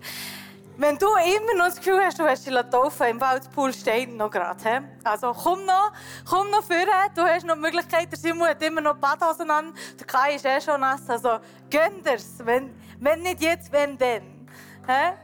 Wenn 0.79 0.95
du 0.95 1.07
immer 1.07 1.55
noch 1.57 1.65
das 1.65 1.77
Gefühl 1.77 1.99
hast, 2.05 2.19
du 2.19 2.23
hast 2.23 2.45
dich 2.45 2.53
taufen 2.69 3.07
im 3.07 3.19
Waldpool 3.19 3.73
steht 3.73 4.15
noch 4.15 4.29
gerade. 4.29 4.83
Also 5.03 5.33
komm 5.33 5.65
noch, 5.65 5.91
komm 6.23 6.51
noch 6.51 6.61
vor, 6.61 6.75
du 7.15 7.23
hast 7.23 7.47
noch 7.47 7.55
die 7.55 7.61
Möglichkeit, 7.61 8.11
der 8.11 8.19
Simon 8.19 8.47
hat 8.49 8.61
immer 8.61 8.81
noch 8.81 8.93
die 8.93 8.99
Badhosen 8.99 9.49
an, 9.49 9.73
der 9.99 10.05
Kai 10.05 10.35
ist 10.35 10.45
eh 10.45 10.61
schon 10.61 10.79
nass, 10.79 11.09
also 11.09 11.39
gönn 11.71 12.03
dir's, 12.03 12.35
wenn, 12.43 12.75
wenn 12.99 13.23
nicht 13.23 13.41
jetzt, 13.41 13.71
wenn 13.71 13.97
dann. 13.97 14.47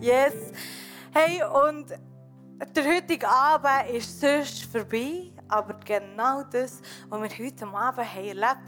Yes. 0.00 0.34
Hey, 1.14 1.40
und 1.44 1.86
der 2.74 2.84
heutige 2.84 3.28
Abend 3.28 3.90
ist 3.94 4.20
sonst 4.20 4.64
vorbei, 4.64 5.30
aber 5.48 5.74
genau 5.84 6.42
das, 6.42 6.82
was 7.08 7.22
wir 7.22 7.46
heute 7.46 7.64
Abend 7.64 8.12
haben 8.12 8.26
erlebt 8.26 8.58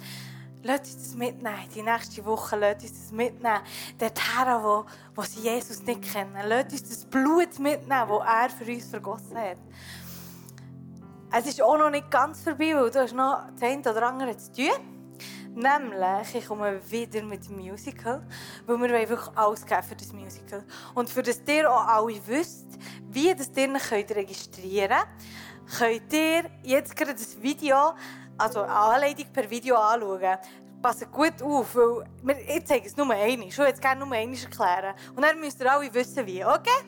Lasst 0.63 0.87
uns 0.87 0.97
das 0.97 1.15
mitnehmen. 1.15 1.69
Die 1.75 1.83
nächste 1.83 2.25
Woche 2.25 2.57
lasst 2.57 2.83
uns 2.83 2.93
das 2.93 3.13
mitnehmen. 3.13 3.61
Dorthin, 3.99 4.63
wo, 4.63 4.85
wo 5.15 5.23
sie 5.23 5.41
Jesus 5.41 5.83
nicht 5.83 6.03
kennen. 6.13 6.37
Lasst 6.47 6.73
uns 6.73 6.89
das 6.89 7.05
Blut 7.05 7.59
mitnehmen, 7.59 8.09
das 8.09 8.27
er 8.27 8.51
für 8.51 8.73
uns 8.73 8.87
vergossen 8.87 9.37
hat. 9.37 9.59
Es 11.31 11.47
ist 11.47 11.63
auch 11.63 11.77
noch 11.77 11.91
nicht 11.91 12.11
ganz 12.11 12.43
vorbei, 12.43 12.75
weil 12.75 12.91
du 12.91 13.01
hast 13.01 13.15
noch 13.15 13.45
das 13.53 13.63
eine 13.63 13.81
oder 13.81 14.09
andere 14.09 14.37
zu 14.37 14.53
tun. 14.53 14.99
Nämlich, 15.55 16.35
ich 16.35 16.47
komme 16.47 16.81
wieder 16.91 17.23
mit 17.23 17.49
dem 17.49 17.57
Musical, 17.57 18.27
weil 18.67 18.81
wir 18.81 19.09
wirklich 19.09 19.37
alles 19.37 19.67
geben 19.67 19.83
für 19.83 19.97
das 19.97 20.13
Musical. 20.13 20.65
Und 20.95 21.11
für 21.11 21.23
das 21.23 21.43
ihr 21.47 21.71
auch 21.71 21.87
alle 21.87 22.21
wisst, 22.27 22.79
wie 23.11 23.35
das 23.35 23.51
ihr 23.57 23.69
registrieren 24.17 24.99
könnt, 25.79 25.79
könnt 25.79 26.13
ihr 26.13 26.45
jetzt 26.63 26.97
gerade 26.97 27.13
das 27.13 27.41
Video 27.43 27.95
also 28.39 28.63
eine 28.63 28.73
Anleitung 28.73 29.27
per 29.33 29.51
Video 29.51 29.77
anschauen. 29.77 30.39
Passt 30.81 31.11
gut 31.11 31.43
auf, 31.43 31.75
weil 32.23 32.39
ich 32.47 32.65
zeige 32.65 32.87
es 32.87 32.97
nur 32.97 33.11
einmal. 33.11 33.49
Ich 33.49 33.59
würde 33.59 33.73
es 33.73 33.81
gerne 33.81 34.05
nur 34.05 34.15
einmal 34.15 34.39
erklären. 34.39 34.95
Und 35.17 35.23
dann 35.23 35.41
müsst 35.41 35.61
ihr 35.61 35.73
alle 35.73 35.93
wissen, 35.93 36.25
wie. 36.25 36.45
Okay? 36.45 36.85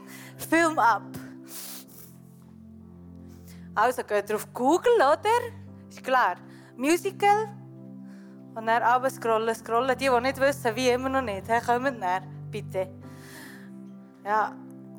Film 0.49 0.79
ab. 0.79 1.03
Also 3.75 4.05
geht 4.05 4.31
ihr 4.31 4.37
auf 4.37 4.53
Google, 4.53 4.95
oder? 4.95 5.89
Ist 5.89 6.05
klar. 6.05 6.37
Musical. 6.77 7.49
Und 8.55 8.67
dann 8.67 8.83
runter 8.83 9.11
scrollen, 9.11 9.55
scrollen. 9.55 9.99
Die, 9.99 10.09
die 10.09 10.21
nicht 10.21 10.41
wissen, 10.41 10.77
wie, 10.77 10.91
immer 10.91 11.09
noch 11.09 11.23
nicht. 11.23 11.49
Hey, 11.49 11.61
kommt 11.61 11.99
näher, 11.99 12.23
bitte. 12.51 12.89
Ja, 14.25 14.53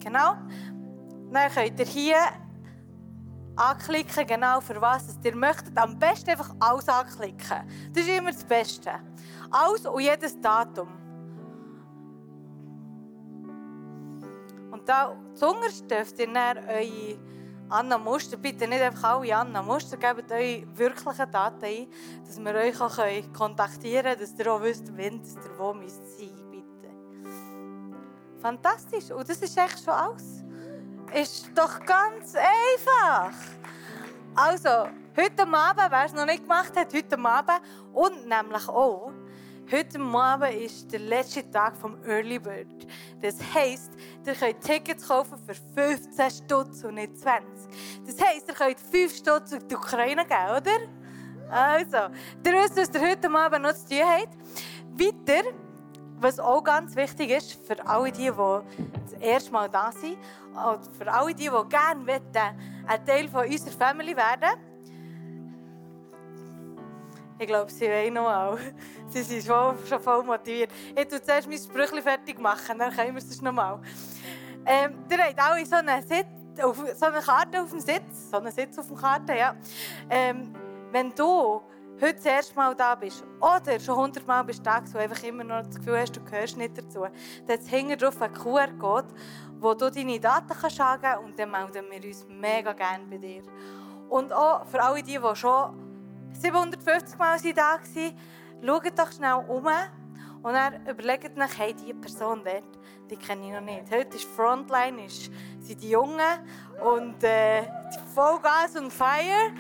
genau. 0.03 0.35
Dann 1.31 1.51
könnt 1.51 1.79
ihr 1.79 1.85
hier 1.85 2.17
anklicken, 3.61 4.25
genau 4.25 4.59
für 4.59 4.81
was 4.81 5.17
ihr 5.23 5.35
möchtet. 5.35 5.77
Am 5.77 5.97
besten 5.97 6.31
einfach 6.31 6.55
alles 6.59 6.89
anklicken. 6.89 7.67
Das 7.93 8.03
ist 8.03 8.09
immer 8.09 8.31
das 8.31 8.43
Beste. 8.43 8.91
Alles 9.49 9.85
und 9.85 10.01
jedes 10.01 10.39
Datum. 10.39 10.89
Und 14.71 14.87
da 14.89 15.15
zuunterst 15.35 15.89
dürft 15.89 16.17
ihr 16.19 16.33
dann 16.33 16.57
eure 16.57 17.19
Anna 17.69 17.97
Muster, 17.97 18.35
bitte 18.35 18.67
nicht 18.67 18.81
einfach 18.81 19.15
alle 19.15 19.35
Anna 19.35 19.61
Muster, 19.61 19.95
gebt 19.95 20.31
eure 20.31 20.65
wirklichen 20.77 21.31
Daten 21.31 21.63
ein, 21.63 21.87
dass 22.25 22.39
wir 22.39 22.55
euch 22.55 22.81
auch 22.81 22.97
kontaktieren 23.33 24.03
können, 24.03 24.19
dass 24.19 24.39
ihr 24.39 24.51
auch 24.51 24.61
wisst, 24.61 24.95
wenn 24.97 25.21
ihr 25.21 25.57
wo 25.57 25.73
müsst 25.73 26.17
sein 26.17 26.31
bitte. 26.49 26.89
Fantastisch. 28.41 29.11
Und 29.11 29.29
das 29.29 29.41
ist 29.41 29.57
echt 29.57 29.83
schon 29.83 29.93
alles. 29.93 30.40
Ist 31.13 31.51
doch 31.53 31.83
ganz 31.85 32.35
einfach. 32.35 33.33
Also, 34.33 34.87
heute 35.17 35.43
Abend, 35.45 35.91
wer 35.91 36.05
es 36.05 36.13
noch 36.13 36.25
nicht 36.25 36.43
gemacht 36.43 36.71
hat, 36.73 36.93
heute 36.93 37.19
Abend 37.19 37.61
und 37.91 38.29
nämlich 38.29 38.69
auch, 38.69 39.11
heute 39.69 39.99
Abend 39.99 40.53
ist 40.61 40.89
der 40.89 41.01
letzte 41.01 41.51
Tag 41.51 41.75
vom 41.75 42.01
Early 42.05 42.39
Bird. 42.39 42.87
Das 43.21 43.35
heisst, 43.53 43.91
ihr 44.25 44.33
könnt 44.35 44.61
Tickets 44.61 45.05
kaufen 45.05 45.37
für 45.45 45.53
15 45.53 46.31
Stutz 46.31 46.85
und 46.85 46.95
nicht 46.95 47.17
20. 47.17 47.45
Das 48.05 48.25
heisst, 48.25 48.47
ihr 48.47 48.53
könnt 48.53 48.79
5 48.79 49.13
Stutz 49.13 49.51
in 49.51 49.67
die 49.67 49.75
Ukraine 49.75 50.25
geben, 50.25 50.57
oder? 50.57 51.51
Also, 51.53 51.97
ihr 52.45 52.53
wisst, 52.53 52.77
was 52.77 52.89
ihr 52.93 53.01
heute 53.01 53.29
Abend 53.29 53.63
noch 53.63 53.73
zu 53.73 53.89
tun 53.89 53.99
habt. 53.99 54.37
Weiter, 54.93 55.43
was 56.21 56.39
auch 56.39 56.63
ganz 56.63 56.95
wichtig 56.95 57.31
ist, 57.31 57.65
für 57.65 57.85
alle 57.85 58.11
die, 58.11 58.29
die 58.29 58.31
das 58.31 59.13
erste 59.19 59.51
Mal 59.51 59.69
da 59.69 59.91
sind, 59.91 60.17
und 60.53 60.85
für 60.97 61.11
alle 61.11 61.33
die, 61.33 61.49
die 61.49 61.69
gerne 61.69 62.07
wollen, 62.07 62.21
ein 62.87 63.05
Teil 63.05 63.27
von 63.27 63.45
unserer 63.45 63.71
Family 63.71 64.15
werden 64.15 64.71
ich 67.41 67.47
glaube, 67.47 67.71
sie 67.71 67.87
wollen 67.87 68.13
noch 68.13 68.23
mal. 68.23 68.57
Sie 69.09 69.23
sind 69.23 69.43
schon, 69.43 69.75
schon 69.87 69.99
voll 69.99 70.23
motiviert. 70.23 70.71
Ich 70.95 71.07
tue 71.07 71.21
zuerst 71.21 71.49
mein 71.49 71.57
Sprüchchen 71.57 72.01
fertig 72.01 72.39
machen, 72.39 72.77
dann 72.77 72.95
können 72.95 73.15
wir 73.15 73.17
es 73.17 73.41
noch 73.41 73.51
mal. 73.51 73.79
Ähm, 74.63 74.99
ihr 75.09 75.17
habt 75.17 75.39
alle 75.39 75.65
so 75.65 75.75
eine, 75.75 76.03
Sitz, 76.03 76.27
so 76.55 77.05
eine 77.07 77.19
Karte 77.19 77.63
auf 77.63 77.71
dem 77.71 77.79
Sitz. 77.79 78.29
So 78.29 78.37
einen 78.37 78.51
Sitz 78.51 78.77
auf 78.77 78.87
der 78.87 78.97
Karte, 78.97 79.35
ja. 79.35 79.55
Ähm, 80.09 80.53
wenn 80.91 81.09
du 81.15 81.61
heute 82.01 82.15
das 82.15 82.25
erste 82.25 82.55
Mal 82.55 82.75
da 82.75 82.95
bist 82.95 83.23
oder 83.39 83.79
schon 83.79 83.95
hundertmal 83.95 84.43
bist 84.43 84.65
da 84.65 84.79
und 84.79 84.95
einfach 84.95 85.23
immer 85.23 85.43
noch 85.43 85.61
das 85.63 85.75
Gefühl 85.75 85.99
hast, 85.99 86.15
du 86.15 86.23
gehörst 86.23 86.57
nicht 86.57 86.77
dazu, 86.77 87.05
dann 87.47 87.59
hinten 87.59 87.97
drauf 87.97 88.19
ein 88.21 88.33
QR-Code, 88.33 89.07
wo 89.59 89.73
du 89.75 89.91
deine 89.91 90.19
Daten 90.19 90.53
kannst 90.59 90.81
angeben 90.81 91.25
und 91.25 91.37
dann 91.37 91.51
melden 91.51 91.85
wir 91.89 92.07
uns 92.07 92.25
mega 92.27 92.73
gerne 92.73 93.05
bei 93.05 93.17
dir. 93.17 93.43
Und 94.09 94.33
auch 94.33 94.65
für 94.65 94.81
alle 94.81 95.03
die, 95.03 95.19
die 95.19 95.35
schon 95.35 96.31
750 96.33 97.19
Mal 97.19 97.37
da 97.53 97.61
waren, 97.61 98.17
schaut 98.65 98.99
doch 98.99 99.11
schnell 99.11 99.45
um 99.47 99.67
und 100.43 100.53
dann 100.53 100.85
überlegt 100.87 101.37
euch, 101.37 101.57
hey, 101.57 101.73
diese 101.73 101.93
Person 101.93 102.41
dort, 102.43 102.63
die 103.11 103.17
kenne 103.17 103.45
ich 103.45 103.51
noch 103.51 103.61
nicht. 103.61 103.91
Heute 103.91 104.15
ist 104.15 104.23
Frontline, 104.23 105.05
ist, 105.05 105.29
sind 105.59 105.81
die 105.83 105.89
Jungen 105.89 106.39
und 106.81 107.21
äh, 107.23 107.63
Vollgas 108.15 108.77
und 108.77 108.91
Fire. 108.91 109.51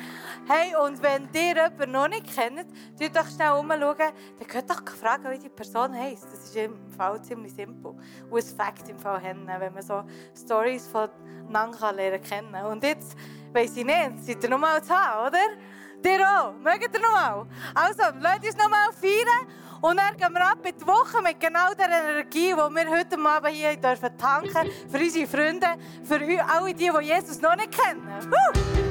Hey, 0.47 0.73
und 0.75 1.01
wenn 1.03 1.27
ihr 1.33 1.55
jemanden 1.55 1.91
noch 1.91 2.07
nicht 2.07 2.33
kennt, 2.33 2.65
schaut 2.99 3.15
doch 3.15 3.27
schnell 3.27 3.51
umschauen, 3.51 3.97
dann 4.39 4.47
könnt 4.47 4.71
ihr 4.71 4.75
doch 4.75 4.95
fragen, 4.95 5.29
wie 5.31 5.37
die 5.37 5.49
Person 5.49 5.93
heisst. 5.93 6.25
Das 6.31 6.45
ist 6.45 6.55
im 6.55 6.89
Fall 6.91 7.21
ziemlich 7.21 7.53
simpel. 7.53 7.93
Und 8.29 8.37
ein 8.37 8.55
Fakt 8.57 8.87
im 8.87 8.97
Fall 8.97 9.21
haben, 9.21 9.45
wenn 9.45 9.73
man 9.73 9.83
so 9.83 10.03
Stories 10.33 10.87
von 10.87 11.09
Nang 11.49 11.75
lernen 11.93 12.23
kennen 12.23 12.55
Und 12.65 12.83
jetzt, 12.83 13.17
weiss 13.51 13.75
ich 13.75 13.85
nicht, 13.85 14.23
seid 14.23 14.43
ihr 14.43 14.49
noch 14.49 14.59
mal 14.59 14.81
zu 14.81 14.93
haben, 14.93 15.27
oder? 15.27 15.39
Dir 16.03 16.25
auch. 16.25 16.53
Mögt 16.53 16.95
ihr 16.95 17.01
noch 17.01 17.11
mal? 17.11 17.45
Also, 17.75 18.03
lasst 18.19 18.45
uns 18.45 18.57
noch 18.57 18.69
mal 18.69 18.91
feiern. 18.93 19.47
Und 19.81 19.97
dann 19.97 20.15
gehen 20.15 20.33
wir 20.33 20.45
ab 20.45 20.59
in 20.63 20.77
die 20.77 20.85
Woche 20.85 21.21
mit 21.23 21.39
genau 21.39 21.73
der 21.73 21.87
Energie, 21.87 22.49
die 22.49 22.55
wir 22.55 22.89
heute 22.91 23.17
Abend 23.19 23.49
hier 23.49 23.75
dürfen 23.75 24.15
tanken 24.17 24.69
Für 24.89 24.97
unsere 24.99 25.27
Freunde, 25.27 25.67
für 26.03 26.19
alle 26.47 26.73
die, 26.73 26.89
die 26.89 27.05
Jesus 27.05 27.41
noch 27.41 27.55
nicht 27.55 27.71
kennen. 27.71 28.07
Woo! 28.29 28.90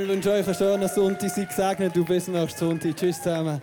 Wir 0.00 0.08
wünschen 0.08 0.32
euch 0.32 0.46
einen 0.46 0.54
schönen 0.54 0.88
Sonntag. 0.88 1.28
Seid 1.28 1.48
gesegnet. 1.50 1.94
Du 1.94 2.02
bis 2.06 2.26
nächsten 2.26 2.58
Sonntag. 2.58 2.96
Tschüss 2.96 3.18
zusammen. 3.18 3.60